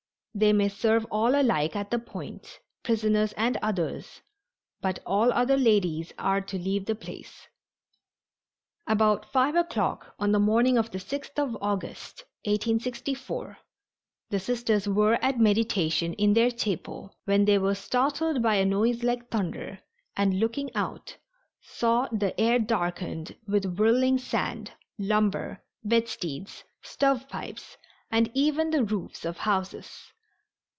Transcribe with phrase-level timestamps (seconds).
[0.33, 4.21] They may serve all alike at the Point, prisoners and others,
[4.79, 7.49] but all other ladies are to leave the place."
[8.87, 13.57] About 5 o'clock on the morning of the 6th of August, 1864,
[14.29, 19.03] the Sisters were at meditation in their chapel, when they were startled by a noise
[19.03, 19.79] like thunder,
[20.15, 21.17] and, looking out,
[21.59, 27.75] saw the air darkened with whirling sand, lumber, bedsteads, stovepipes
[28.09, 30.13] and even the roofs of houses.